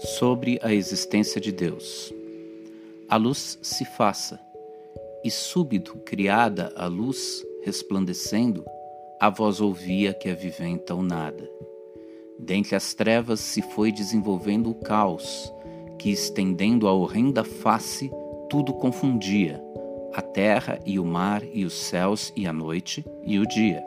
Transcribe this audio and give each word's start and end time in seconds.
sobre 0.00 0.58
a 0.62 0.72
existência 0.72 1.40
de 1.40 1.52
Deus. 1.52 2.12
A 3.08 3.16
luz 3.16 3.58
se 3.60 3.84
faça, 3.84 4.40
e 5.22 5.30
súbito 5.30 5.98
criada 5.98 6.72
a 6.74 6.86
luz 6.86 7.44
resplandecendo, 7.62 8.64
a 9.20 9.28
voz 9.28 9.60
ouvia 9.60 10.14
que 10.14 10.30
aviventa 10.30 10.94
o 10.94 11.02
nada. 11.02 11.46
Dentre 12.38 12.74
as 12.74 12.94
trevas 12.94 13.40
se 13.40 13.60
foi 13.60 13.92
desenvolvendo 13.92 14.70
o 14.70 14.74
caos, 14.74 15.52
que 15.98 16.10
estendendo 16.10 16.88
a 16.88 16.92
horrenda 16.92 17.44
face, 17.44 18.10
tudo 18.48 18.72
confundia, 18.72 19.62
a 20.14 20.22
terra 20.22 20.80
e 20.86 20.98
o 20.98 21.04
mar 21.04 21.42
e 21.52 21.66
os 21.66 21.74
céus 21.74 22.32
e 22.34 22.46
a 22.46 22.52
noite 22.52 23.04
e 23.22 23.38
o 23.38 23.46
dia. 23.46 23.84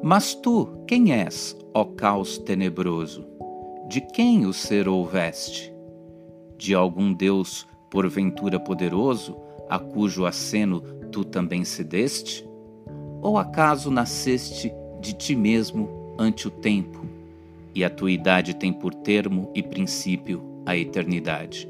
Mas 0.00 0.34
tu, 0.34 0.68
quem 0.86 1.12
és, 1.12 1.56
ó 1.74 1.84
caos 1.84 2.38
tenebroso? 2.38 3.31
De 3.92 4.00
quem 4.00 4.46
o 4.46 4.54
ser 4.54 4.88
houveste? 4.88 5.70
De 6.56 6.74
algum 6.74 7.12
Deus, 7.12 7.66
porventura 7.90 8.58
poderoso, 8.58 9.36
a 9.68 9.78
cujo 9.78 10.24
aceno 10.24 10.80
tu 11.12 11.22
também 11.22 11.62
cedeste? 11.62 12.48
Ou 13.20 13.36
acaso 13.36 13.90
nasceste 13.90 14.72
de 14.98 15.12
ti 15.12 15.36
mesmo 15.36 15.90
ante 16.18 16.48
o 16.48 16.50
tempo, 16.50 17.04
e 17.74 17.84
a 17.84 17.90
tua 17.90 18.10
idade 18.10 18.54
tem 18.54 18.72
por 18.72 18.94
termo 18.94 19.50
e 19.54 19.62
princípio 19.62 20.42
a 20.64 20.74
eternidade? 20.74 21.68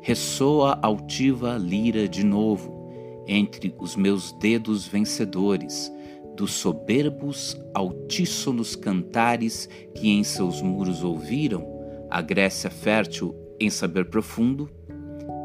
Ressoa 0.00 0.78
altiva 0.80 1.58
lira 1.58 2.08
de 2.08 2.24
novo 2.24 2.90
entre 3.26 3.74
os 3.78 3.96
meus 3.96 4.32
dedos 4.32 4.86
vencedores, 4.86 5.92
dos 6.38 6.52
soberbos 6.52 7.60
altíssonos 7.74 8.76
cantares 8.76 9.68
que 9.92 10.08
em 10.08 10.22
seus 10.22 10.62
muros 10.62 11.02
ouviram 11.02 11.66
a 12.08 12.22
Grécia 12.22 12.70
fértil 12.70 13.34
em 13.58 13.68
saber 13.68 14.08
profundo 14.08 14.70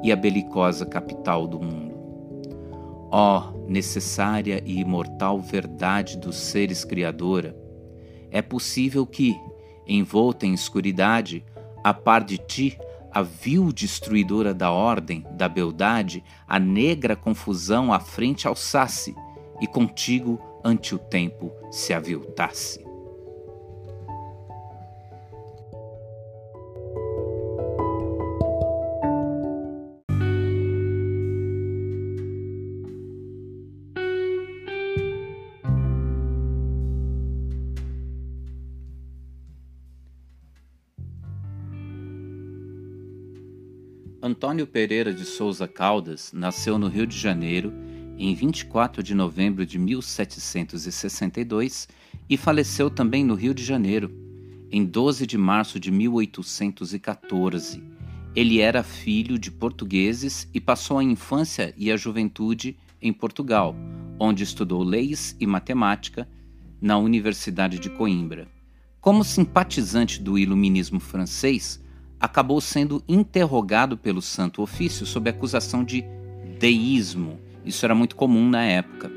e 0.03 0.11
a 0.11 0.15
belicosa 0.15 0.85
capital 0.85 1.47
do 1.47 1.59
mundo. 1.59 1.95
Ó 3.09 3.39
oh, 3.39 3.67
necessária 3.67 4.61
e 4.63 4.79
imortal 4.81 5.39
verdade 5.39 6.15
dos 6.15 6.35
seres 6.35 6.85
criadora, 6.85 7.57
é 8.29 8.41
possível 8.41 9.03
que, 9.07 9.35
envolta 9.87 10.45
em 10.45 10.53
escuridade, 10.53 11.43
a 11.83 11.91
par 11.91 12.23
de 12.23 12.37
ti, 12.37 12.77
a 13.11 13.23
vil 13.23 13.73
destruidora 13.73 14.53
da 14.53 14.71
ordem, 14.71 15.25
da 15.31 15.49
beldade, 15.49 16.23
a 16.47 16.59
negra 16.59 17.15
confusão 17.15 17.91
à 17.91 17.99
frente 17.99 18.47
alçasse, 18.47 19.15
e 19.59 19.65
contigo 19.65 20.52
ante 20.63 20.95
o 20.95 20.99
tempo 20.99 21.51
se 21.71 21.93
aviltasse. 21.93 22.83
Antônio 44.25 44.65
Pereira 44.65 45.13
de 45.13 45.25
Souza 45.25 45.67
Caldas 45.67 46.31
nasceu 46.31 46.79
no 46.79 46.87
Rio 46.87 47.05
de 47.05 47.17
Janeiro 47.17 47.73
em 48.23 48.33
24 48.33 49.03
de 49.03 49.13
novembro 49.13 49.65
de 49.65 49.77
1762 49.77 51.89
e 52.29 52.37
faleceu 52.37 52.89
também 52.89 53.21
no 53.21 53.35
Rio 53.35 53.53
de 53.53 53.65
Janeiro, 53.65 54.09
em 54.71 54.85
12 54.85 55.27
de 55.27 55.37
março 55.37 55.77
de 55.77 55.91
1814. 55.91 57.83
Ele 58.33 58.61
era 58.61 58.81
filho 58.81 59.37
de 59.37 59.51
portugueses 59.51 60.47
e 60.53 60.61
passou 60.61 60.99
a 60.99 61.03
infância 61.03 61.73
e 61.77 61.91
a 61.91 61.97
juventude 61.97 62.77
em 63.01 63.11
Portugal, 63.11 63.75
onde 64.17 64.41
estudou 64.41 64.83
leis 64.83 65.35
e 65.37 65.45
matemática 65.45 66.25
na 66.79 66.97
Universidade 66.97 67.77
de 67.77 67.89
Coimbra. 67.89 68.47
Como 69.01 69.25
simpatizante 69.25 70.21
do 70.21 70.39
iluminismo 70.39 71.01
francês, 71.01 71.83
acabou 72.17 72.61
sendo 72.61 73.03
interrogado 73.05 73.97
pelo 73.97 74.21
Santo 74.21 74.61
Ofício 74.61 75.05
sob 75.05 75.29
acusação 75.29 75.83
de 75.83 76.05
deísmo 76.57 77.37
isso 77.65 77.85
era 77.85 77.95
muito 77.95 78.15
comum 78.15 78.49
na 78.49 78.63
época. 78.63 79.11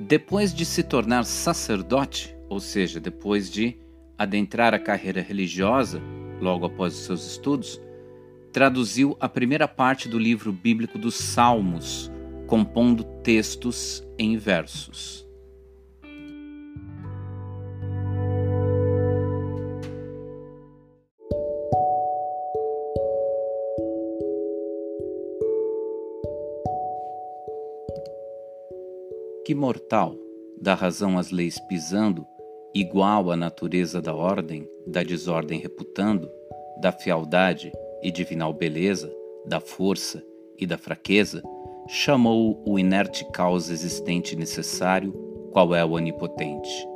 Depois 0.00 0.52
de 0.54 0.64
se 0.64 0.82
tornar 0.82 1.24
sacerdote, 1.24 2.34
ou 2.48 2.58
seja, 2.58 2.98
depois 2.98 3.50
de 3.50 3.76
adentrar 4.16 4.74
a 4.74 4.78
carreira 4.78 5.20
religiosa, 5.20 6.00
logo 6.40 6.66
após 6.66 6.94
os 6.94 7.04
seus 7.04 7.26
estudos, 7.26 7.80
traduziu 8.52 9.16
a 9.20 9.28
primeira 9.28 9.68
parte 9.68 10.08
do 10.08 10.18
livro 10.18 10.52
bíblico 10.52 10.98
dos 10.98 11.14
Salmos, 11.14 12.10
compondo 12.46 13.04
textos 13.22 14.02
em 14.18 14.36
versos. 14.36 15.29
Que 29.50 29.54
mortal 29.56 30.14
dá 30.62 30.74
razão 30.74 31.18
às 31.18 31.32
leis 31.32 31.58
pisando, 31.58 32.24
igual 32.72 33.32
à 33.32 33.36
natureza 33.36 34.00
da 34.00 34.14
ordem, 34.14 34.64
da 34.86 35.02
desordem 35.02 35.58
reputando, 35.58 36.30
da 36.80 36.92
fialdade 36.92 37.72
e 38.00 38.12
divinal 38.12 38.52
beleza, 38.52 39.12
da 39.44 39.58
força 39.58 40.24
e 40.56 40.64
da 40.64 40.78
fraqueza, 40.78 41.42
chamou 41.88 42.62
o 42.64 42.78
inerte 42.78 43.24
causa 43.32 43.72
existente 43.72 44.36
necessário, 44.36 45.12
qual 45.50 45.74
é 45.74 45.84
o 45.84 45.94
onipotente. 45.94 46.86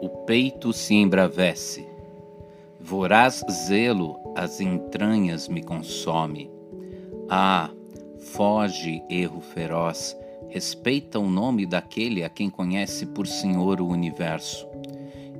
O 0.00 0.08
peito 0.26 0.72
se 0.72 0.94
embravece, 0.94 1.86
voraz 2.80 3.40
zelo 3.68 4.16
as 4.34 4.60
entranhas 4.60 5.46
me 5.46 5.62
consome. 5.62 6.50
Ah, 7.30 7.70
foge 8.18 9.00
erro 9.08 9.40
feroz, 9.40 10.20
respeita 10.52 11.18
o 11.18 11.30
nome 11.30 11.64
daquele 11.64 12.22
a 12.22 12.28
quem 12.28 12.50
conhece 12.50 13.06
por 13.06 13.26
Senhor 13.26 13.80
o 13.80 13.88
universo, 13.88 14.68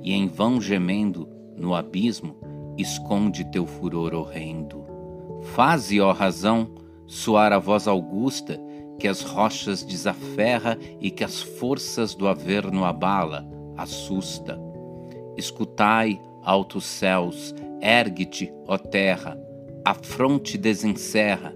e 0.01 0.11
em 0.11 0.27
vão 0.27 0.59
gemendo 0.59 1.29
no 1.55 1.75
abismo, 1.75 2.35
esconde 2.79 3.45
teu 3.45 3.67
furor 3.67 4.15
horrendo. 4.15 4.83
Faze, 5.53 6.01
ó 6.01 6.11
razão, 6.11 6.71
soar 7.05 7.53
a 7.53 7.59
voz 7.59 7.87
augusta 7.87 8.59
que 8.97 9.07
as 9.07 9.21
rochas 9.21 9.83
desaferra 9.83 10.79
e 10.99 11.11
que 11.11 11.23
as 11.23 11.41
forças 11.41 12.15
do 12.15 12.27
averno 12.27 12.83
abala, 12.83 13.47
assusta. 13.77 14.59
Escutai, 15.37 16.19
altos 16.41 16.85
céus, 16.85 17.53
ergue-te, 17.79 18.51
ó 18.67 18.79
terra, 18.79 19.37
a 19.85 19.93
fronte 19.93 20.57
desencerra, 20.57 21.53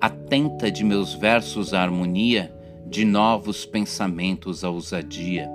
atenta 0.00 0.70
de 0.70 0.84
meus 0.84 1.14
versos 1.14 1.74
a 1.74 1.82
harmonia, 1.82 2.61
de 2.86 3.04
novos 3.04 3.64
pensamentos 3.64 4.64
a 4.64 4.70
ousadia. 4.70 5.50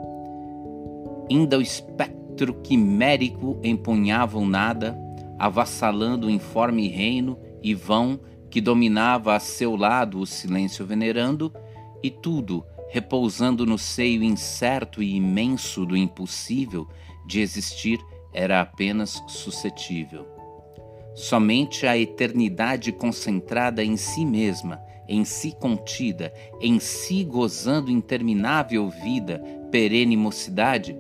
Ainda 1.30 1.58
o 1.58 1.62
espectro 1.62 2.54
quimérico 2.62 3.60
empunhava 3.64 4.38
o 4.38 4.46
nada, 4.46 4.98
avassalando 5.38 6.28
o 6.28 6.32
informe 6.32 6.88
reino 6.88 7.38
e 7.62 7.74
vão 7.74 8.20
que 8.50 8.62
dominava 8.62 9.36
a 9.36 9.40
seu 9.40 9.76
lado 9.76 10.20
o 10.20 10.26
silêncio 10.26 10.86
venerando, 10.86 11.54
e 12.02 12.10
tudo 12.10 12.64
repousando 12.90 13.66
no 13.66 13.78
seio 13.78 14.24
incerto 14.24 15.04
e 15.04 15.16
imenso 15.16 15.86
do 15.86 15.98
impossível 15.98 16.88
de 17.26 17.42
existir 17.42 18.00
era 18.34 18.62
apenas 18.62 19.22
suscetível. 19.28 20.26
Somente 21.14 21.86
a 21.86 21.98
eternidade 21.98 22.92
concentrada 22.92 23.84
em 23.84 23.98
si 23.98 24.26
mesma 24.26 24.80
em 25.08 25.24
si 25.24 25.52
contida, 25.52 26.34
em 26.62 26.80
si 26.80 27.24
gozando 27.24 27.92
interminável 27.92 28.90
vida, 28.90 29.42
perene 29.72 30.18
mocidade, 30.18 30.98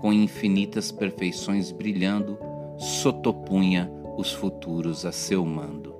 com 0.00 0.12
infinitas 0.12 0.90
perfeições 0.90 1.70
brilhando, 1.70 2.38
sotopunha 2.78 3.90
os 4.16 4.32
futuros 4.32 5.06
a 5.06 5.12
seu 5.12 5.44
mando. 5.44 5.93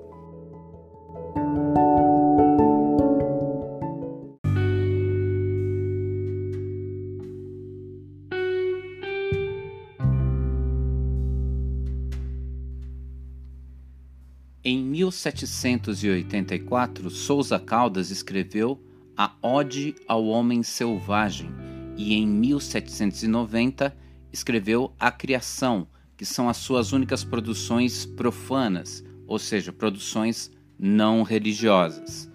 1784, 15.23 17.09
Souza 17.09 17.57
Caldas 17.57 18.11
escreveu 18.11 18.81
A 19.15 19.31
Ode 19.41 19.95
ao 20.07 20.25
Homem 20.25 20.61
Selvagem 20.61 21.49
e 21.95 22.13
em 22.13 22.27
1790 22.27 23.95
escreveu 24.31 24.93
A 24.99 25.11
Criação, 25.11 25.87
que 26.17 26.25
são 26.25 26.49
as 26.49 26.57
suas 26.57 26.91
únicas 26.91 27.23
produções 27.23 28.05
profanas, 28.05 29.03
ou 29.25 29.39
seja, 29.39 29.71
produções 29.71 30.51
não 30.77 31.23
religiosas. 31.23 32.29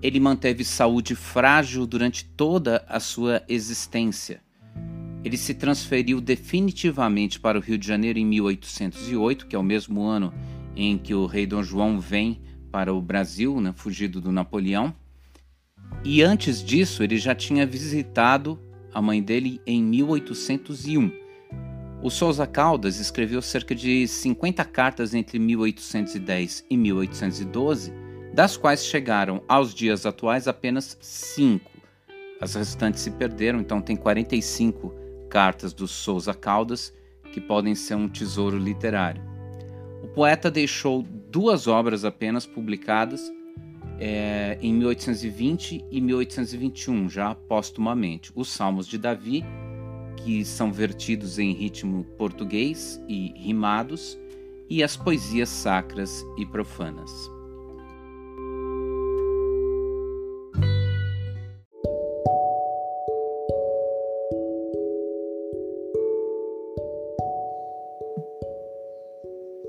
Ele 0.00 0.20
manteve 0.20 0.64
saúde 0.64 1.16
frágil 1.16 1.84
durante 1.84 2.24
toda 2.24 2.84
a 2.88 3.00
sua 3.00 3.42
existência. 3.48 4.40
Ele 5.24 5.36
se 5.36 5.52
transferiu 5.52 6.20
definitivamente 6.20 7.40
para 7.40 7.58
o 7.58 7.60
Rio 7.60 7.76
de 7.76 7.86
Janeiro 7.86 8.20
em 8.20 8.24
1808, 8.24 9.48
que 9.48 9.56
é 9.56 9.58
o 9.58 9.64
mesmo 9.64 10.02
ano 10.02 10.32
em 10.78 10.96
que 10.96 11.12
o 11.12 11.26
rei 11.26 11.44
Dom 11.44 11.62
João 11.62 11.98
vem 11.98 12.40
para 12.70 12.94
o 12.94 13.02
Brasil, 13.02 13.60
né, 13.60 13.74
fugido 13.74 14.20
do 14.20 14.30
Napoleão. 14.30 14.94
E 16.04 16.22
antes 16.22 16.62
disso, 16.62 17.02
ele 17.02 17.18
já 17.18 17.34
tinha 17.34 17.66
visitado 17.66 18.60
a 18.94 19.02
mãe 19.02 19.20
dele 19.20 19.60
em 19.66 19.82
1801. 19.82 21.10
O 22.00 22.10
Souza 22.10 22.46
Caldas 22.46 23.00
escreveu 23.00 23.42
cerca 23.42 23.74
de 23.74 24.06
50 24.06 24.64
cartas 24.66 25.14
entre 25.14 25.36
1810 25.40 26.64
e 26.70 26.76
1812, 26.76 27.92
das 28.32 28.56
quais 28.56 28.84
chegaram 28.84 29.42
aos 29.48 29.74
dias 29.74 30.06
atuais 30.06 30.46
apenas 30.46 30.96
cinco. 31.00 31.72
As 32.40 32.54
restantes 32.54 33.00
se 33.00 33.10
perderam, 33.10 33.58
então 33.58 33.82
tem 33.82 33.96
45 33.96 34.94
cartas 35.28 35.72
do 35.72 35.88
Souza 35.88 36.32
Caldas 36.32 36.94
que 37.32 37.40
podem 37.40 37.74
ser 37.74 37.96
um 37.96 38.08
tesouro 38.08 38.56
literário. 38.56 39.37
O 40.02 40.08
poeta 40.08 40.50
deixou 40.50 41.02
duas 41.30 41.66
obras 41.66 42.04
apenas 42.04 42.46
publicadas 42.46 43.20
é, 44.00 44.56
em 44.62 44.72
1820 44.72 45.84
e 45.90 46.00
1821, 46.00 47.08
já 47.08 47.34
postumamente: 47.34 48.30
os 48.34 48.48
Salmos 48.48 48.86
de 48.86 48.96
Davi, 48.96 49.44
que 50.16 50.44
são 50.44 50.72
vertidos 50.72 51.38
em 51.38 51.52
ritmo 51.52 52.04
português 52.16 53.02
e 53.08 53.32
rimados, 53.36 54.18
e 54.68 54.82
as 54.82 54.96
poesias 54.96 55.48
sacras 55.48 56.24
e 56.36 56.46
profanas. 56.46 57.10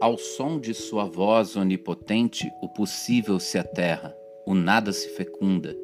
Ao 0.01 0.17
som 0.17 0.57
de 0.57 0.73
sua 0.73 1.03
voz 1.03 1.57
onipotente, 1.57 2.49
o 2.61 2.69
possível 2.69 3.37
se 3.37 3.57
aterra, 3.57 4.15
o 4.45 4.55
nada 4.55 4.93
se 4.93 5.09
fecunda, 5.09 5.75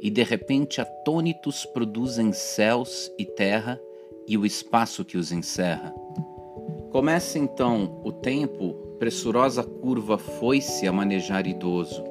e 0.00 0.10
de 0.10 0.24
repente 0.24 0.80
atônitos 0.80 1.64
produzem 1.64 2.32
céus 2.32 3.08
e 3.16 3.24
terra 3.24 3.80
e 4.26 4.36
o 4.36 4.44
espaço 4.44 5.04
que 5.04 5.16
os 5.16 5.30
encerra. 5.30 5.94
Começa 6.90 7.38
então 7.38 8.00
o 8.04 8.10
tempo, 8.10 8.74
pressurosa 8.98 9.62
curva 9.62 10.18
foi-se 10.18 10.88
a 10.88 10.92
manejar 10.92 11.46
idoso. 11.46 12.02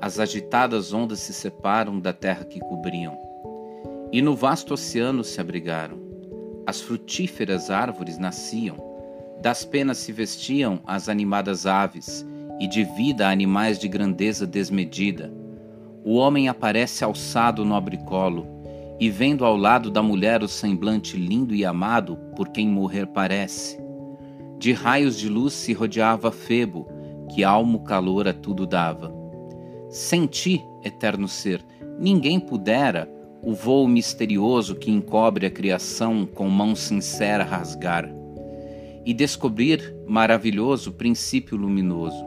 As 0.00 0.20
agitadas 0.20 0.92
ondas 0.92 1.18
se 1.18 1.32
separam 1.32 1.98
da 1.98 2.12
terra 2.12 2.44
que 2.44 2.60
cobriam, 2.60 3.18
e 4.12 4.22
no 4.22 4.36
vasto 4.36 4.74
oceano 4.74 5.24
se 5.24 5.40
abrigaram. 5.40 5.98
As 6.64 6.80
frutíferas 6.80 7.68
árvores 7.68 8.16
nasciam, 8.16 8.85
das 9.46 9.64
penas 9.64 9.98
se 9.98 10.10
vestiam 10.10 10.80
as 10.84 11.08
animadas 11.08 11.66
aves, 11.66 12.26
e 12.58 12.66
de 12.66 12.82
vida 12.82 13.28
animais 13.28 13.78
de 13.78 13.86
grandeza 13.86 14.44
desmedida. 14.44 15.32
O 16.04 16.16
homem 16.16 16.48
aparece 16.48 17.04
alçado 17.04 17.64
no 17.64 17.76
abricolo, 17.76 18.44
e 18.98 19.08
vendo 19.08 19.44
ao 19.44 19.56
lado 19.56 19.88
da 19.88 20.02
mulher 20.02 20.42
o 20.42 20.48
semblante 20.48 21.16
lindo 21.16 21.54
e 21.54 21.64
amado 21.64 22.16
por 22.34 22.48
quem 22.48 22.66
morrer 22.66 23.06
parece. 23.06 23.78
De 24.58 24.72
raios 24.72 25.16
de 25.16 25.28
luz 25.28 25.52
se 25.52 25.72
rodeava 25.72 26.32
Febo, 26.32 26.88
que 27.32 27.44
almo 27.44 27.84
calor 27.84 28.26
a 28.26 28.32
tudo 28.32 28.66
dava. 28.66 29.14
Sem 29.88 30.26
ti, 30.26 30.60
eterno 30.82 31.28
ser, 31.28 31.64
ninguém 32.00 32.40
pudera 32.40 33.08
o 33.44 33.54
voo 33.54 33.86
misterioso 33.86 34.74
que 34.74 34.90
encobre 34.90 35.46
a 35.46 35.50
criação 35.52 36.26
com 36.26 36.48
mão 36.48 36.74
sincera 36.74 37.44
rasgar 37.44 38.15
e 39.06 39.14
descobrir 39.14 39.96
maravilhoso 40.04 40.90
princípio 40.90 41.56
luminoso, 41.56 42.26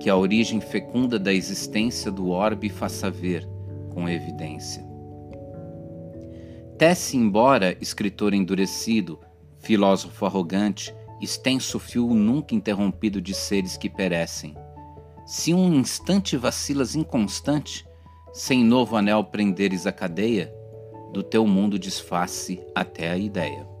que 0.00 0.08
a 0.08 0.16
origem 0.16 0.60
fecunda 0.60 1.18
da 1.18 1.34
existência 1.34 2.08
do 2.08 2.30
orbe 2.30 2.68
faça 2.68 3.10
ver 3.10 3.44
com 3.92 4.08
evidência. 4.08 4.86
Tece 6.78 7.16
embora, 7.16 7.76
escritor 7.80 8.32
endurecido, 8.32 9.18
filósofo 9.58 10.24
arrogante, 10.24 10.94
extenso 11.20 11.80
fio 11.80 12.06
nunca 12.14 12.54
interrompido 12.54 13.20
de 13.20 13.34
seres 13.34 13.76
que 13.76 13.90
perecem. 13.90 14.54
Se 15.26 15.52
um 15.52 15.74
instante 15.74 16.36
vacilas 16.36 16.94
inconstante, 16.94 17.84
sem 18.32 18.62
novo 18.62 18.96
anel 18.96 19.24
prenderes 19.24 19.86
a 19.86 19.92
cadeia, 19.92 20.52
do 21.12 21.22
teu 21.22 21.46
mundo 21.46 21.78
desface 21.78 22.60
até 22.74 23.10
a 23.10 23.16
ideia. 23.16 23.73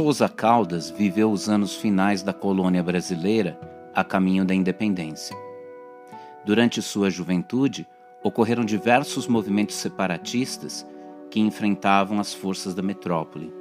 Souza 0.00 0.30
Caldas 0.30 0.88
viveu 0.88 1.30
os 1.30 1.46
anos 1.46 1.76
finais 1.76 2.22
da 2.22 2.32
colônia 2.32 2.82
brasileira 2.82 3.60
a 3.94 4.02
caminho 4.02 4.46
da 4.46 4.54
independência. 4.54 5.36
Durante 6.42 6.80
sua 6.80 7.10
juventude, 7.10 7.86
ocorreram 8.22 8.64
diversos 8.64 9.26
movimentos 9.26 9.76
separatistas 9.76 10.86
que 11.30 11.38
enfrentavam 11.38 12.18
as 12.18 12.32
forças 12.32 12.74
da 12.74 12.80
metrópole. 12.80 13.52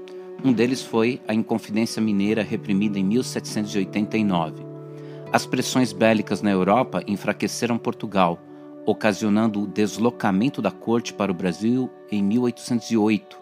Um 0.41 0.53
deles 0.53 0.81
foi 0.81 1.21
a 1.27 1.33
Inconfidência 1.33 2.01
Mineira 2.01 2.41
reprimida 2.41 2.97
em 2.97 3.03
1789. 3.03 4.65
As 5.33 5.45
pressões 5.45 5.91
bélicas 5.91 6.41
na 6.41 6.51
Europa 6.51 7.03
enfraqueceram 7.06 7.77
Portugal, 7.77 8.39
ocasionando 8.86 9.62
o 9.62 9.68
deslocamento 9.68 10.62
da 10.62 10.71
corte 10.71 11.13
para 11.13 11.33
o 11.33 11.36
Brasil 11.36 11.89
em 12.09 12.24
1808, 12.24 13.38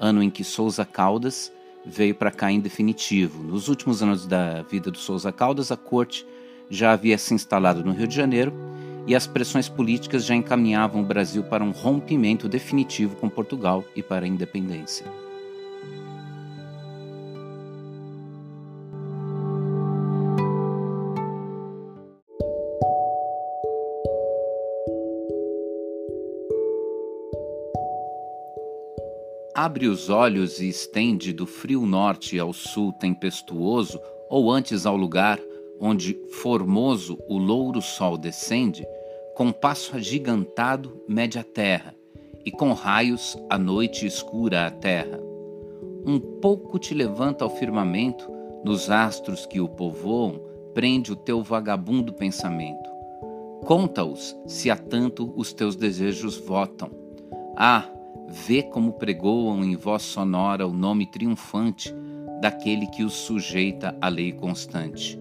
ano 0.00 0.20
em 0.20 0.28
que 0.28 0.42
Souza 0.42 0.84
Caldas 0.84 1.52
veio 1.84 2.14
para 2.14 2.30
cá 2.30 2.50
em 2.50 2.60
definitivo. 2.60 3.42
Nos 3.42 3.68
últimos 3.68 4.02
anos 4.02 4.26
da 4.26 4.62
vida 4.62 4.90
do 4.90 4.98
Souza 4.98 5.32
Caldas, 5.32 5.72
a 5.72 5.76
corte 5.76 6.26
já 6.68 6.92
havia 6.92 7.18
se 7.18 7.34
instalado 7.34 7.84
no 7.84 7.92
Rio 7.92 8.06
de 8.06 8.14
Janeiro 8.14 8.52
e 9.06 9.14
as 9.14 9.26
pressões 9.26 9.68
políticas 9.68 10.24
já 10.24 10.34
encaminhavam 10.34 11.02
o 11.02 11.06
Brasil 11.06 11.42
para 11.42 11.64
um 11.64 11.70
rompimento 11.70 12.48
definitivo 12.48 13.16
com 13.16 13.28
Portugal 13.28 13.84
e 13.96 14.02
para 14.02 14.24
a 14.24 14.28
independência. 14.28 15.06
Abre 29.62 29.88
os 29.88 30.08
olhos 30.08 30.58
e 30.58 30.70
estende 30.70 31.34
do 31.34 31.46
frio 31.46 31.84
norte 31.84 32.38
ao 32.38 32.50
sul 32.50 32.94
tempestuoso, 32.94 34.00
ou 34.30 34.50
antes 34.50 34.86
ao 34.86 34.96
lugar 34.96 35.38
onde 35.78 36.18
formoso 36.30 37.18
o 37.28 37.36
louro 37.36 37.82
sol 37.82 38.16
descende, 38.16 38.86
com 39.36 39.52
passo 39.52 39.94
agigantado 39.94 41.02
mede 41.06 41.38
a 41.38 41.44
terra, 41.44 41.94
e 42.42 42.50
com 42.50 42.72
raios 42.72 43.36
a 43.50 43.58
noite 43.58 44.06
escura 44.06 44.66
a 44.66 44.70
terra. 44.70 45.20
Um 46.06 46.18
pouco 46.18 46.78
te 46.78 46.94
levanta 46.94 47.44
ao 47.44 47.50
firmamento, 47.50 48.30
nos 48.64 48.90
astros 48.90 49.44
que 49.44 49.60
o 49.60 49.68
povoam, 49.68 50.40
prende 50.72 51.12
o 51.12 51.16
teu 51.16 51.42
vagabundo 51.42 52.14
pensamento. 52.14 52.88
Conta-os, 53.66 54.34
se 54.46 54.70
a 54.70 54.76
tanto 54.76 55.34
os 55.36 55.52
teus 55.52 55.76
desejos 55.76 56.38
votam. 56.38 56.90
Ah, 57.54 57.86
Vê 58.28 58.62
como 58.62 58.92
pregoam 58.92 59.64
em 59.64 59.76
voz 59.76 60.02
sonora 60.02 60.66
o 60.66 60.72
nome 60.72 61.06
triunfante 61.06 61.94
daquele 62.40 62.86
que 62.86 63.02
os 63.02 63.12
sujeita 63.12 63.96
à 64.00 64.08
lei 64.08 64.32
constante. 64.32 65.20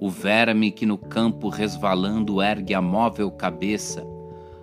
O 0.00 0.08
verme 0.08 0.70
que 0.70 0.86
no 0.86 0.96
campo 0.96 1.48
resvalando 1.48 2.42
ergue 2.42 2.74
a 2.74 2.80
móvel 2.80 3.30
cabeça, 3.30 4.04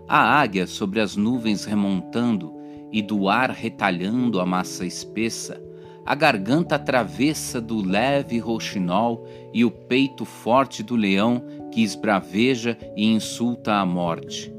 a 0.08 0.42
águia 0.42 0.68
sobre 0.68 1.00
as 1.00 1.16
nuvens 1.16 1.66
remontando 1.66 2.54
e 2.92 3.02
do 3.02 3.30
ar 3.30 3.50
retalhando 3.50 4.40
a 4.40 4.46
massa 4.46 4.86
espessa, 4.86 5.62
a 6.06 6.16
garganta 6.16 6.78
travessa 6.80 7.62
do 7.62 7.82
leve 7.82 8.40
rouxinol 8.40 9.26
e 9.54 9.64
o 9.64 9.72
peito 9.72 10.26
forte 10.26 10.84
do 10.84 10.96
leão 10.96 11.44
que 11.72 11.82
esbraveja 11.82 12.78
e 12.96 13.06
insulta 13.06 13.76
a 13.76 13.86
morte. 13.86 14.54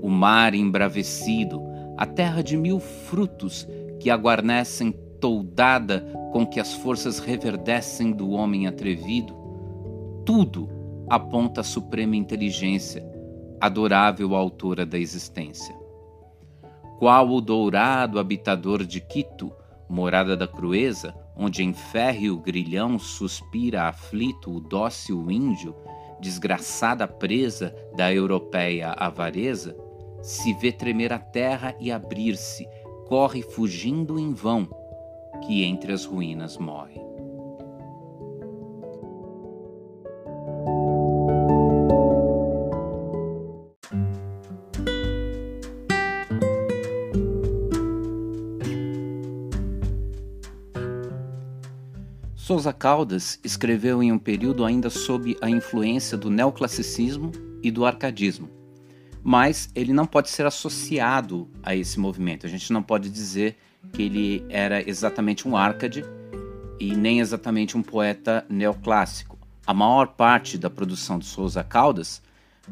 O 0.00 0.08
mar 0.08 0.54
embravecido, 0.54 1.60
a 2.00 2.06
terra 2.06 2.42
de 2.42 2.56
mil 2.56 2.80
frutos 2.80 3.68
que 4.00 4.08
a 4.08 4.16
guarnecem 4.16 4.90
toldada 5.20 6.00
com 6.32 6.46
que 6.46 6.58
as 6.58 6.72
forças 6.72 7.18
reverdecem 7.18 8.10
do 8.10 8.30
homem 8.30 8.66
atrevido, 8.66 9.34
tudo 10.24 10.66
aponta 11.10 11.60
a 11.60 11.64
suprema 11.64 12.16
inteligência, 12.16 13.06
adorável 13.60 14.34
autora 14.34 14.86
da 14.86 14.98
existência. 14.98 15.78
Qual 16.98 17.28
o 17.28 17.38
dourado 17.38 18.18
habitador 18.18 18.82
de 18.86 19.02
Quito, 19.02 19.52
morada 19.86 20.34
da 20.34 20.48
crueza, 20.48 21.14
onde 21.36 21.62
em 21.62 21.74
férreo 21.74 22.38
grilhão 22.38 22.98
suspira 22.98 23.82
aflito 23.82 24.50
o 24.50 24.58
dócil 24.58 25.30
índio, 25.30 25.76
desgraçada 26.18 27.06
presa 27.06 27.76
da 27.94 28.10
europeia 28.10 28.92
avareza, 28.92 29.76
se 30.22 30.52
vê 30.54 30.72
tremer 30.72 31.12
a 31.12 31.18
terra 31.18 31.74
e 31.80 31.90
abrir-se, 31.90 32.66
corre 33.06 33.42
fugindo 33.42 34.18
em 34.18 34.32
vão, 34.32 34.68
que 35.46 35.64
entre 35.64 35.92
as 35.92 36.04
ruínas 36.04 36.56
morre. 36.58 37.00
Souza 52.50 52.72
Caldas 52.72 53.38
escreveu 53.44 54.02
em 54.02 54.10
um 54.10 54.18
período 54.18 54.64
ainda 54.64 54.90
sob 54.90 55.36
a 55.40 55.48
influência 55.48 56.18
do 56.18 56.28
neoclassicismo 56.28 57.30
e 57.62 57.70
do 57.70 57.84
arcadismo, 57.84 58.50
mas 59.22 59.70
ele 59.74 59.92
não 59.92 60.06
pode 60.06 60.30
ser 60.30 60.46
associado 60.46 61.48
a 61.62 61.74
esse 61.74 61.98
movimento. 62.00 62.46
A 62.46 62.48
gente 62.48 62.72
não 62.72 62.82
pode 62.82 63.10
dizer 63.10 63.56
que 63.92 64.02
ele 64.02 64.44
era 64.48 64.88
exatamente 64.88 65.46
um 65.46 65.56
arcade 65.56 66.04
e 66.78 66.94
nem 66.94 67.20
exatamente 67.20 67.76
um 67.76 67.82
poeta 67.82 68.44
neoclássico. 68.48 69.38
A 69.66 69.74
maior 69.74 70.08
parte 70.08 70.56
da 70.56 70.70
produção 70.70 71.18
de 71.18 71.26
Souza 71.26 71.62
Caldas 71.62 72.22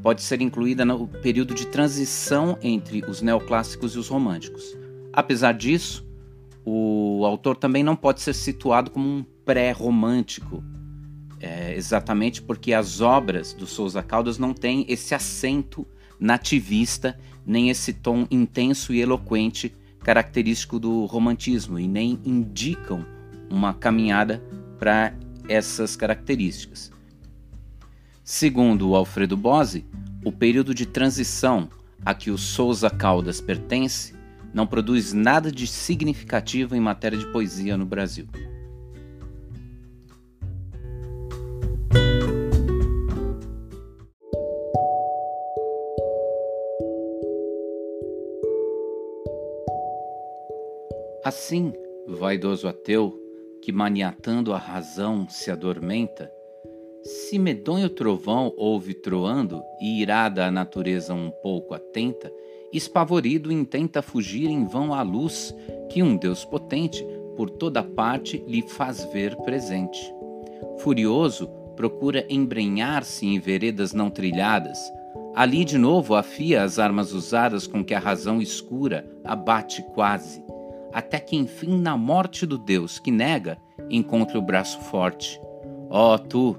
pode 0.03 0.23
ser 0.23 0.41
incluída 0.41 0.85
no 0.85 1.07
período 1.07 1.55
de 1.55 1.67
transição 1.67 2.59
entre 2.63 3.05
os 3.05 3.21
neoclássicos 3.21 3.95
e 3.95 3.99
os 3.99 4.09
românticos. 4.09 4.77
Apesar 5.13 5.53
disso, 5.53 6.07
o 6.65 7.25
autor 7.25 7.57
também 7.57 7.83
não 7.83 7.97
pode 7.97 8.21
ser 8.21 8.35
situado 8.35 8.91
como 8.91 9.07
um 9.07 9.25
pré-romântico, 9.45 10.63
é, 11.41 11.75
exatamente 11.75 12.43
porque 12.43 12.73
as 12.73 13.01
obras 13.01 13.53
do 13.53 13.67
Souza 13.67 14.03
Caldas 14.03 14.39
não 14.39 14.53
têm 14.53 14.85
esse 14.89 15.15
acento 15.15 15.87
nativista, 16.19 17.19
nem 17.47 17.71
esse 17.71 17.93
tom 17.93 18.27
intenso 18.31 18.93
e 18.93 19.01
eloquente 19.01 19.75
característico 20.01 20.79
do 20.79 21.05
romantismo, 21.05 21.79
e 21.79 21.87
nem 21.87 22.19
indicam 22.25 23.05
uma 23.51 23.75
caminhada 23.75 24.43
para 24.79 25.15
essas 25.49 25.97
características. 25.97 26.91
Segundo 28.23 28.95
Alfredo 28.95 29.37
Bose, 29.37 29.87
o 30.25 30.31
período 30.31 30.75
de 30.75 30.85
transição 30.85 31.69
a 32.05 32.15
que 32.15 32.31
o 32.31 32.39
Souza 32.39 32.91
Caldas 32.91 33.41
pertence 33.41 34.15
não 34.53 34.67
produz 34.67 35.13
nada 35.13 35.51
de 35.51 35.67
significativo 35.67 36.75
em 36.75 36.81
matéria 36.81 37.19
de 37.19 37.27
poesia 37.33 37.77
no 37.77 37.87
Brasil. 37.87 38.27
Assim, 51.29 51.75
vaidoso 52.07 52.67
ateu, 52.67 53.15
que 53.61 53.71
maniatando 53.71 54.55
a 54.55 54.57
razão 54.57 55.29
se 55.29 55.51
adormenta, 55.51 56.33
se 57.03 57.39
medonho 57.39 57.91
trovão 57.91 58.51
ouve 58.57 58.95
troando 58.95 59.63
e 59.79 60.01
irada 60.01 60.47
a 60.47 60.51
natureza 60.51 61.13
um 61.13 61.31
pouco 61.31 61.75
atenta, 61.75 62.33
espavorido 62.73 63.53
intenta 63.53 64.01
fugir 64.01 64.49
em 64.49 64.65
vão 64.65 64.95
à 64.95 65.03
luz 65.03 65.55
que 65.91 66.03
um 66.03 66.17
Deus 66.17 66.47
potente 66.47 67.07
por 67.37 67.51
toda 67.51 67.83
parte 67.83 68.43
lhe 68.49 68.63
faz 68.63 69.05
ver 69.13 69.37
presente. 69.37 70.01
Furioso, 70.79 71.47
procura 71.77 72.25
embrenhar-se 72.31 73.27
em 73.27 73.39
veredas 73.39 73.93
não 73.93 74.09
trilhadas. 74.09 74.79
Ali 75.35 75.63
de 75.63 75.77
novo 75.77 76.15
afia 76.15 76.63
as 76.63 76.79
armas 76.79 77.13
usadas 77.13 77.67
com 77.67 77.85
que 77.85 77.93
a 77.93 77.99
razão 77.99 78.41
escura 78.41 79.07
abate 79.23 79.83
quase 79.93 80.48
até 80.93 81.19
que 81.19 81.37
enfim 81.37 81.81
na 81.81 81.97
morte 81.97 82.47
do 82.47 82.59
Deus 82.59 82.99
que 82.99 83.11
nega, 83.11 83.59
encontre 83.91 84.37
o 84.37 84.43
braço 84.43 84.81
forte. 84.81 85.41
Ó 85.91 86.15
oh, 86.15 86.19
tu, 86.19 86.57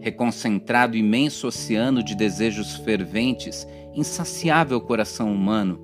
reconcentrado 0.00 0.96
imenso 0.96 1.46
oceano 1.46 2.02
de 2.02 2.14
desejos 2.14 2.76
ferventes, 2.76 3.66
insaciável 3.94 4.80
coração 4.80 5.32
humano, 5.32 5.80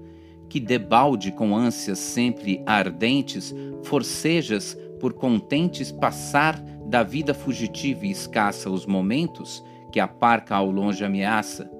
que 0.48 0.58
debalde 0.58 1.30
com 1.30 1.54
ânsias 1.54 1.98
sempre 1.98 2.62
ardentes, 2.66 3.54
forcejas 3.84 4.76
por 4.98 5.12
contentes 5.12 5.92
passar 5.92 6.60
da 6.86 7.02
vida 7.02 7.34
fugitiva 7.34 8.06
e 8.06 8.10
escassa 8.10 8.70
os 8.70 8.86
momentos 8.86 9.62
que 9.92 10.00
a 10.00 10.08
parca 10.08 10.56
ao 10.56 10.70
longe 10.70 11.04
ameaça. 11.04 11.70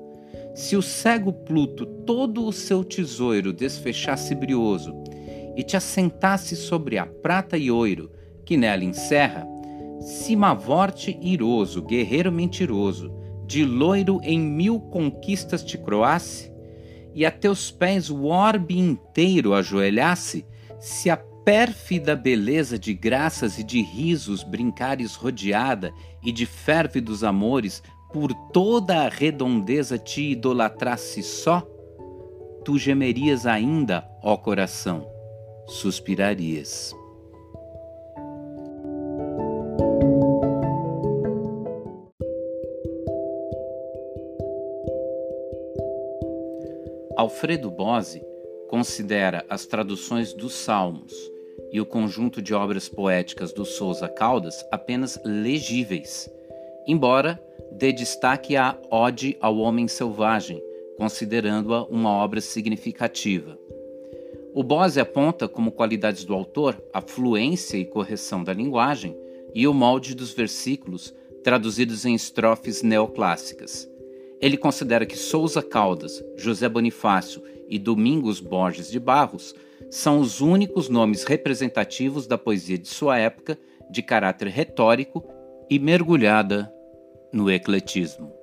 Se 0.55 0.77
o 0.77 0.83
cego 0.83 1.33
Pluto 1.33 1.87
todo 2.05 2.45
o 2.45 2.53
seu 2.53 2.85
tesouro 2.85 3.53
desfechasse 3.53 4.35
brioso, 4.35 4.95
e 5.59 5.65
te 5.65 5.77
assentasse 5.77 6.55
sobre 6.55 6.99
a 6.99 7.05
prata 7.05 7.59
e 7.59 7.69
ouro 7.69 8.13
que 8.47 8.57
nela 8.57 8.85
encerra, 8.85 9.45
Simavorte 10.01 11.19
iroso, 11.21 11.83
guerreiro 11.83 12.31
mentiroso, 12.31 13.13
de 13.45 13.65
loiro 13.65 14.21
em 14.23 14.39
mil 14.39 14.79
conquistas 14.79 15.65
te 15.65 15.77
croasse, 15.77 16.53
e 17.13 17.27
a 17.27 17.33
teus 17.33 17.73
pés 17.73 18.09
o 18.09 18.27
orbe 18.27 18.79
inteiro 18.79 19.53
ajoelhasse, 19.53 20.47
se 20.79 21.11
a 21.11 21.17
pérfida 21.17 22.15
beleza 22.15 22.79
de 22.79 22.95
graças 22.95 23.59
e 23.59 23.65
de 23.65 23.83
risos 23.83 24.45
brincares 24.45 25.17
rodeada 25.17 25.93
e 26.23 26.31
de 26.31 26.47
férvidos 26.47 27.25
amores 27.25 27.83
por 28.13 28.33
toda 28.53 29.03
a 29.03 29.09
redondeza 29.09 29.99
te 29.99 30.31
idolatrasse 30.31 31.25
só, 31.25 31.67
tu 32.65 32.79
gemerias 32.79 33.45
ainda, 33.45 34.09
ó 34.23 34.37
coração 34.37 35.18
suspirarias. 35.69 36.95
Alfredo 47.17 47.71
Bose 47.71 48.23
considera 48.69 49.45
as 49.49 49.67
traduções 49.67 50.33
dos 50.33 50.55
Salmos 50.55 51.13
e 51.71 51.81
o 51.81 51.87
conjunto 51.87 52.41
de 52.41 52.55
obras 52.55 52.89
poéticas 52.89 53.53
do 53.53 53.65
Souza 53.65 54.09
Caldas 54.09 54.65
apenas 54.71 55.21
legíveis, 55.25 56.31
embora 56.87 57.39
dê 57.73 57.93
destaque 57.93 58.57
à 58.57 58.79
Ode 58.91 59.37
ao 59.41 59.59
Homem 59.59 59.87
Selvagem, 59.87 60.63
considerando-a 60.97 61.85
uma 61.85 62.11
obra 62.11 62.41
significativa. 62.41 63.59
O 64.59 64.63
Bose 64.65 64.99
aponta 64.99 65.47
como 65.47 65.71
qualidades 65.71 66.25
do 66.25 66.35
autor 66.35 66.83
a 66.93 67.01
fluência 67.01 67.77
e 67.77 67.85
correção 67.85 68.43
da 68.43 68.53
linguagem 68.53 69.17
e 69.55 69.69
o 69.69 69.73
molde 69.73 70.17
dos 70.17 70.33
versículos 70.33 71.15
traduzidos 71.45 72.05
em 72.05 72.13
estrofes 72.13 72.83
neoclássicas. 72.83 73.89
Ele 74.41 74.57
considera 74.57 75.07
que 75.07 75.17
Souza 75.17 75.63
Caldas, 75.63 76.21
José 76.37 76.69
Bonifácio 76.69 77.41
e 77.69 77.79
Domingos 77.79 78.41
Borges 78.41 78.91
de 78.91 78.99
Barros 78.99 79.55
são 79.93 80.19
os 80.19 80.41
únicos 80.41 80.89
nomes 80.89 81.23
representativos 81.23 82.27
da 82.27 82.37
poesia 82.37 82.77
de 82.77 82.89
sua 82.89 83.17
época 83.17 83.57
de 83.89 84.03
caráter 84.03 84.49
retórico 84.49 85.23
e 85.71 85.79
mergulhada 85.79 86.69
no 87.33 87.49
ecletismo. 87.49 88.38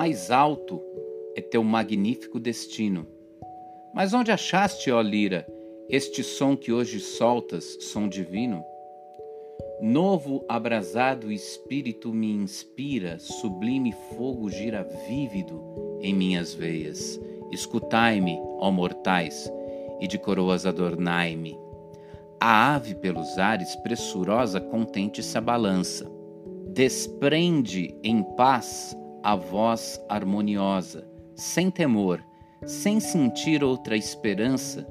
Mais 0.00 0.30
alto 0.30 0.80
é 1.36 1.42
teu 1.42 1.62
magnífico 1.62 2.40
destino. 2.40 3.06
Mas 3.92 4.14
onde 4.14 4.32
achaste, 4.32 4.90
ó 4.90 5.02
lira, 5.02 5.46
este 5.90 6.24
som 6.24 6.56
que 6.56 6.72
hoje 6.72 6.98
soltas, 6.98 7.76
som 7.82 8.08
divino? 8.08 8.64
Novo 9.78 10.42
abrasado 10.48 11.30
espírito 11.30 12.14
me 12.14 12.32
inspira, 12.32 13.18
sublime 13.18 13.92
fogo 14.16 14.48
gira 14.48 14.82
vívido 15.06 15.62
em 16.00 16.14
minhas 16.14 16.54
veias. 16.54 17.20
Escutai-me, 17.52 18.38
ó 18.58 18.70
mortais, 18.70 19.52
e 20.00 20.08
de 20.08 20.16
coroas 20.16 20.64
adornai-me. 20.64 21.58
A 22.40 22.74
ave 22.74 22.94
pelos 22.94 23.36
ares 23.36 23.76
pressurosa 23.76 24.62
contente 24.62 25.22
se 25.22 25.36
abalança. 25.36 26.10
Desprende 26.72 27.94
em 28.02 28.22
paz 28.34 28.96
a 29.22 29.36
voz 29.36 30.02
harmoniosa, 30.08 31.06
sem 31.34 31.70
temor, 31.70 32.24
sem 32.64 33.00
sentir 33.00 33.62
outra 33.62 33.96
esperança, 33.96 34.86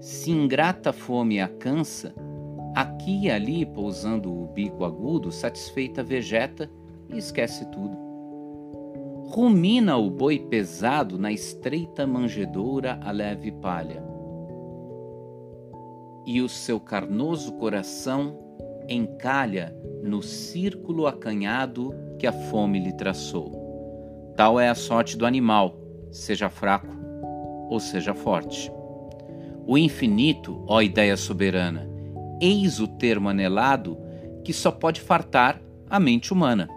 se 0.00 0.30
ingrata 0.30 0.92
fome 0.92 1.40
a 1.40 1.48
cansa, 1.48 2.14
aqui 2.74 3.26
e 3.26 3.30
ali, 3.30 3.64
pousando 3.64 4.32
o 4.32 4.46
bico 4.46 4.84
agudo, 4.84 5.30
satisfeita 5.30 6.02
vegeta 6.02 6.70
e 7.08 7.18
esquece 7.18 7.64
tudo. 7.70 7.96
Rumina 9.26 9.96
o 9.96 10.10
boi 10.10 10.38
pesado 10.38 11.18
na 11.18 11.32
estreita 11.32 12.06
manjedoura 12.06 12.98
a 13.02 13.10
leve 13.10 13.50
palha. 13.50 14.04
E 16.26 16.40
o 16.40 16.48
seu 16.48 16.78
carnoso 16.78 17.52
coração 17.52 18.38
encalha 18.88 19.74
no 20.02 20.22
círculo 20.22 21.06
acanhado 21.06 21.94
que 22.18 22.26
a 22.26 22.32
fome 22.32 22.78
lhe 22.78 22.92
traçou. 22.92 23.61
Tal 24.36 24.58
é 24.58 24.68
a 24.68 24.74
sorte 24.74 25.16
do 25.16 25.26
animal, 25.26 25.76
seja 26.10 26.48
fraco 26.48 26.94
ou 27.68 27.78
seja 27.78 28.14
forte. 28.14 28.72
O 29.66 29.78
infinito, 29.78 30.64
ó 30.66 30.82
ideia 30.82 31.16
soberana, 31.16 31.88
eis 32.40 32.80
o 32.80 32.88
termo 32.88 33.28
anelado 33.28 33.96
que 34.44 34.52
só 34.52 34.70
pode 34.70 35.00
fartar 35.00 35.60
a 35.88 36.00
mente 36.00 36.32
humana. 36.32 36.68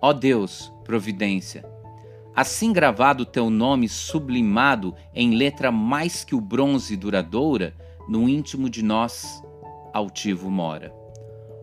Ó 0.00 0.12
Deus, 0.12 0.72
providência, 0.84 1.64
assim 2.34 2.72
gravado 2.72 3.24
teu 3.24 3.50
nome 3.50 3.88
sublimado 3.88 4.94
em 5.14 5.34
letra 5.34 5.72
mais 5.72 6.24
que 6.24 6.34
o 6.34 6.40
bronze 6.40 6.96
duradoura, 6.96 7.74
no 8.08 8.28
íntimo 8.28 8.70
de 8.70 8.82
nós, 8.82 9.42
altivo 9.92 10.50
mora. 10.50 10.92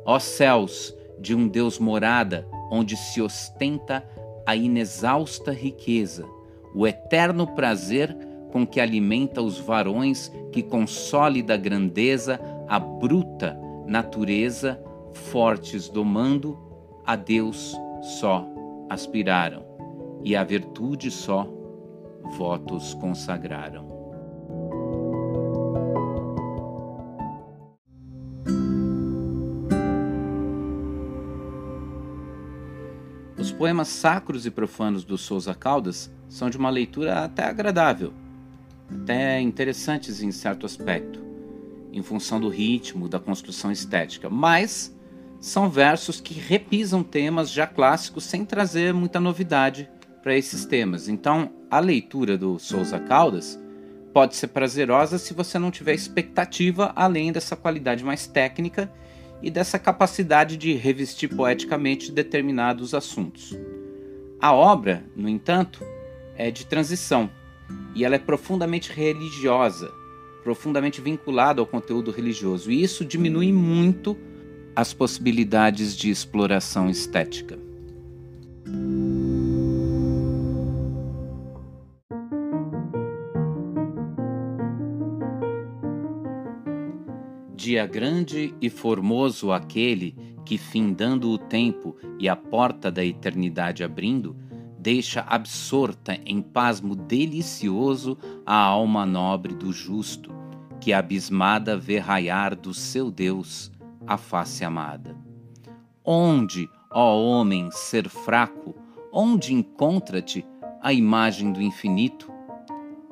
Ó 0.06 0.20
céus, 0.20 0.94
de 1.20 1.34
um 1.36 1.48
Deus 1.48 1.79
morada, 1.79 2.48
onde 2.72 2.96
se 2.96 3.22
ostenta 3.22 4.03
a 4.47 4.55
inexausta 4.55 5.51
riqueza, 5.51 6.25
o 6.73 6.87
eterno 6.87 7.45
prazer 7.47 8.15
com 8.49 8.65
que 8.65 8.79
alimenta 8.79 9.41
os 9.41 9.59
varões 9.59 10.31
que 10.53 10.63
com 10.63 10.87
sólida 10.87 11.57
grandeza 11.57 12.39
a 12.65 12.79
bruta 12.79 13.59
natureza, 13.85 14.81
fortes 15.11 15.89
domando, 15.89 16.57
a 17.05 17.17
Deus 17.17 17.75
só 18.01 18.47
aspiraram, 18.89 19.65
e 20.23 20.33
a 20.33 20.45
virtude 20.45 21.11
só 21.11 21.45
votos 22.37 22.93
consagraram. 22.93 23.96
Poemas 33.57 33.87
sacros 33.87 34.45
e 34.45 34.51
profanos 34.51 35.03
do 35.03 35.17
Souza 35.17 35.53
Caldas 35.55 36.11
são 36.29 36.49
de 36.49 36.57
uma 36.57 36.69
leitura 36.69 37.23
até 37.23 37.43
agradável, 37.43 38.13
até 38.89 39.41
interessantes 39.41 40.21
em 40.21 40.31
certo 40.31 40.65
aspecto, 40.65 41.25
em 41.91 42.03
função 42.03 42.39
do 42.39 42.49
ritmo, 42.49 43.09
da 43.09 43.19
construção 43.19 43.71
estética, 43.71 44.29
mas 44.29 44.95
são 45.39 45.69
versos 45.69 46.21
que 46.21 46.35
repisam 46.35 47.01
temas 47.03 47.49
já 47.49 47.65
clássicos 47.65 48.25
sem 48.25 48.45
trazer 48.45 48.93
muita 48.93 49.19
novidade 49.19 49.89
para 50.21 50.35
esses 50.35 50.65
temas. 50.65 51.07
Então, 51.07 51.51
a 51.69 51.79
leitura 51.79 52.37
do 52.37 52.59
Souza 52.59 52.99
Caldas 52.99 53.59
pode 54.13 54.35
ser 54.35 54.47
prazerosa 54.47 55.17
se 55.17 55.33
você 55.33 55.57
não 55.57 55.71
tiver 55.71 55.93
expectativa 55.93 56.91
além 56.95 57.31
dessa 57.31 57.55
qualidade 57.55 58.03
mais 58.03 58.27
técnica 58.27 58.91
e 59.41 59.50
dessa 59.51 59.77
capacidade 59.77 60.58
de 60.58 60.74
revestir 60.74 61.27
poeticamente 61.29 62.12
determinados 62.12 62.94
assuntos. 62.94 63.56
A 64.39 64.53
obra, 64.53 65.03
no 65.15 65.27
entanto, 65.27 65.84
é 66.36 66.51
de 66.51 66.65
transição 66.65 67.29
e 67.96 68.06
ela 68.06 68.15
é 68.15 68.19
profundamente 68.19 68.91
religiosa, 68.91 69.91
profundamente 70.43 71.02
vinculada 71.02 71.60
ao 71.60 71.67
conteúdo 71.67 72.12
religioso, 72.12 72.71
e 72.71 72.82
isso 72.82 73.04
diminui 73.04 73.52
muito 73.52 74.17
as 74.76 74.93
possibilidades 74.93 75.95
de 75.95 76.10
exploração 76.10 76.89
estética. 76.89 77.58
Dia 87.77 87.85
grande 87.85 88.55
e 88.59 88.71
formoso 88.71 89.51
aquele 89.51 90.15
que, 90.43 90.57
findando 90.57 91.29
o 91.29 91.37
tempo 91.37 91.95
e 92.17 92.27
a 92.27 92.35
porta 92.35 92.91
da 92.91 93.05
eternidade 93.05 93.83
abrindo, 93.83 94.35
deixa 94.79 95.21
absorta 95.21 96.19
em 96.25 96.41
pasmo 96.41 96.95
delicioso 96.95 98.17
a 98.43 98.55
alma 98.55 99.05
nobre 99.05 99.53
do 99.53 99.71
justo, 99.71 100.33
que 100.81 100.91
abismada 100.91 101.77
vê 101.77 101.99
raiar 101.99 102.55
do 102.55 102.73
seu 102.73 103.11
Deus 103.11 103.71
a 104.07 104.17
face 104.17 104.65
amada. 104.65 105.15
Onde, 106.03 106.67
ó 106.91 107.15
homem, 107.21 107.69
ser 107.69 108.09
fraco, 108.09 108.73
onde 109.13 109.53
encontra-te 109.53 110.43
a 110.81 110.91
imagem 110.91 111.53
do 111.53 111.61
infinito? 111.61 112.27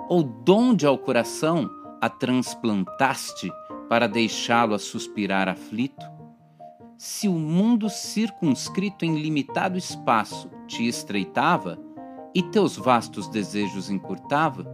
Ou 0.10 0.24
donde 0.24 0.88
ao 0.88 0.98
coração 0.98 1.70
a 2.02 2.10
transplantaste 2.10 3.52
para 3.90 4.08
deixá-lo 4.08 4.74
a 4.74 4.80
suspirar 4.80 5.48
aflito? 5.48 6.06
Se 6.98 7.28
o 7.28 7.34
mundo 7.34 7.90
circunscrito 7.90 9.06
em 9.06 9.20
limitado 9.20 9.78
espaço 9.78 10.50
te 10.68 10.88
estreitava 10.88 11.80
e 12.34 12.42
teus 12.42 12.78
vastos 12.78 13.28
desejos 13.28 13.90
encurtava, 13.90 14.66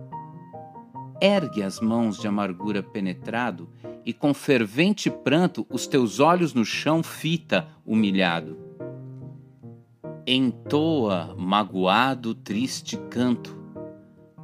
ergue 1.19 1.61
as 1.61 1.79
mãos 1.79 2.17
de 2.17 2.27
amargura 2.27 2.81
penetrado 2.81 3.69
e 4.05 4.11
com 4.13 4.33
fervente 4.33 5.09
pranto 5.09 5.67
os 5.69 5.85
teus 5.85 6.19
olhos 6.19 6.53
no 6.53 6.65
chão 6.65 7.03
fita, 7.03 7.67
humilhado. 7.85 8.57
Entoa 10.25 11.35
magoado 11.37 12.33
triste 12.33 12.97
canto, 13.09 13.55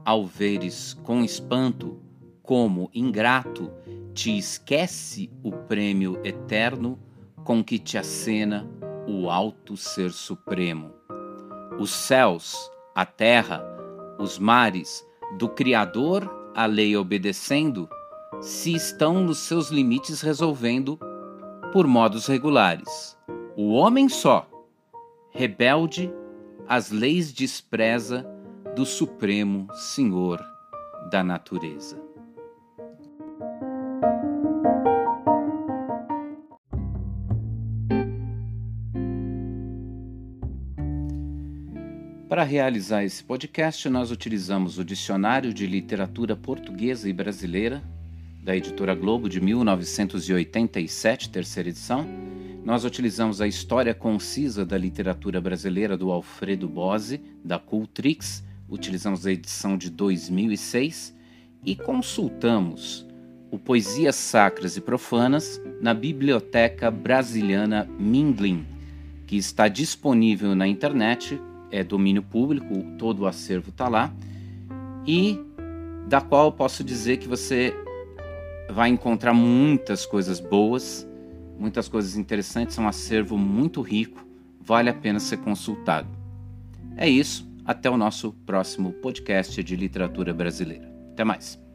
ao 0.06 0.26
veres 0.26 0.94
com 0.94 1.24
espanto, 1.24 2.00
como 2.44 2.90
ingrato, 2.94 3.72
te 4.18 4.36
esquece 4.36 5.30
o 5.44 5.52
prêmio 5.52 6.20
eterno 6.24 6.98
com 7.44 7.64
que 7.64 7.78
te 7.78 8.00
acena 8.00 8.68
o 9.08 9.30
alto 9.30 9.78
Ser 9.78 10.10
Supremo. 10.10 10.92
Os 11.78 11.92
céus, 11.92 12.56
a 12.96 13.06
terra, 13.06 13.64
os 14.18 14.40
mares, 14.40 15.06
do 15.38 15.48
Criador 15.48 16.28
a 16.56 16.66
lei 16.66 16.98
obedecendo, 16.98 17.88
se 18.42 18.74
estão 18.74 19.24
nos 19.24 19.38
seus 19.38 19.70
limites 19.70 20.22
resolvendo 20.22 20.98
por 21.72 21.86
modos 21.86 22.26
regulares. 22.26 23.16
O 23.56 23.74
homem 23.74 24.10
só, 24.10 24.50
rebelde, 25.30 26.12
as 26.68 26.90
leis 26.90 27.32
despreza 27.32 28.26
do 28.76 28.84
Supremo 28.84 29.68
Senhor 29.76 30.44
da 31.12 31.24
natureza. 31.24 32.07
Para 42.38 42.44
realizar 42.44 43.04
esse 43.04 43.24
podcast, 43.24 43.90
nós 43.90 44.12
utilizamos 44.12 44.78
o 44.78 44.86
Dicionário 44.86 45.52
de 45.52 45.66
Literatura 45.66 46.36
Portuguesa 46.36 47.10
e 47.10 47.12
Brasileira, 47.12 47.82
da 48.44 48.56
editora 48.56 48.94
Globo, 48.94 49.28
de 49.28 49.42
1987, 49.42 51.32
terceira 51.32 51.70
edição. 51.70 52.08
Nós 52.64 52.86
utilizamos 52.86 53.42
a 53.42 53.48
História 53.48 53.92
Concisa 53.92 54.64
da 54.64 54.78
Literatura 54.78 55.42
Brasileira, 55.42 55.98
do 55.98 56.12
Alfredo 56.12 56.70
Bose, 56.70 57.20
da 57.44 57.58
Cultrix, 57.58 58.44
utilizamos 58.70 59.26
a 59.26 59.32
edição 59.32 59.76
de 59.76 59.90
2006 59.90 61.18
e 61.66 61.76
consultamos 61.76 63.04
o 63.50 63.58
Poesias 63.58 64.16
Sacras 64.16 64.78
e 64.78 64.82
Profanas 64.82 65.60
na 65.82 65.92
Biblioteca 65.92 66.92
Brasiliana 66.92 67.90
Mindlin, 67.98 68.64
que 69.26 69.38
está 69.38 69.68
disponível 69.68 70.54
na 70.54 70.68
internet 70.68 71.42
é 71.72 71.84
domínio 71.84 72.22
público, 72.22 72.84
todo 72.98 73.22
o 73.22 73.28
acervo 73.28 73.70
está 73.70 73.88
lá, 73.88 74.14
e 75.06 75.40
da 76.08 76.22
qual 76.22 76.52
posso 76.52 76.84
dizer 76.84 77.18
que 77.18 77.28
você 77.28 77.74
vai 78.70 78.90
encontrar 78.90 79.34
muitas 79.34 80.06
coisas 80.06 80.40
boas, 80.40 81.08
muitas 81.60 81.88
coisas 81.88 82.16
interessantes, 82.16 82.78
é 82.78 82.82
um 82.82 82.88
acervo 82.88 83.38
muito 83.38 83.82
rico, 83.82 84.26
vale 84.60 84.90
a 84.90 84.94
pena 84.94 85.20
ser 85.20 85.38
consultado. 85.38 86.08
É 86.96 87.08
isso, 87.08 87.48
até 87.66 87.90
o 87.90 87.98
nosso 87.98 88.32
próximo 88.46 88.94
podcast 88.94 89.64
de 89.64 89.76
literatura 89.76 90.34
brasileira. 90.34 90.92
Até 91.12 91.24
mais. 91.24 91.67